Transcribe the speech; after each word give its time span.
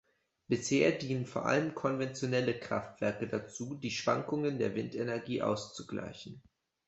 Bisher 0.47 0.91
dienen 0.93 1.27
vor 1.27 1.45
allem 1.45 1.75
konventionelle 1.75 2.57
Kraftwerke 2.57 3.27
dazu, 3.27 3.75
die 3.75 3.91
Schwankungen 3.91 4.57
der 4.57 4.73
Windenergie 4.73 5.43
ausgleichen. 5.43 6.41